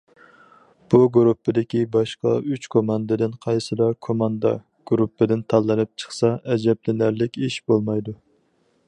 بۇ 0.93 0.99
گۇرۇپپىدىكى 1.17 1.81
باشقا 1.95 2.31
ئۈچ 2.55 2.65
كوماندىدىن 2.75 3.35
قايسىلا 3.47 3.89
كوماندا 4.07 4.55
گۇرۇپپىدىن 4.93 5.45
تاللىنىپ 5.55 5.95
چىقسا 6.05 6.33
ئەجەبلىنەرلىك 6.55 7.43
ئىش 7.49 7.63
بولمايدۇ. 7.73 8.21